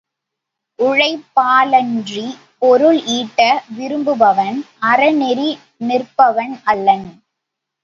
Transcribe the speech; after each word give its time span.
உழைப்பாலன்றிப் 0.79 2.31
பொருள் 2.59 2.99
ஈட்ட 3.17 3.39
விரும்புபவன் 3.77 4.59
அறநெறி 4.89 5.49
நிற்பவன் 5.87 6.55
அல்லன். 6.65 7.07